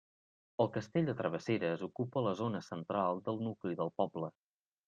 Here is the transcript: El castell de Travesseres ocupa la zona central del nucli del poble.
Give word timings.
El 0.63 0.69
castell 0.77 1.09
de 1.09 1.15
Travesseres 1.19 1.83
ocupa 1.89 2.25
la 2.29 2.33
zona 2.41 2.65
central 2.71 3.23
del 3.29 3.41
nucli 3.49 3.79
del 3.83 3.97
poble. 4.03 4.33